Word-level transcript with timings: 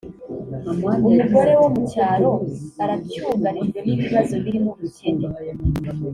umugore 1.09 1.51
wo 1.59 1.67
mu 1.73 1.81
cyaro 1.91 2.29
aracyugarijwe 2.83 3.79
n’ibibazo 3.85 4.33
birimo 4.43 4.71
ubukene 4.77 5.25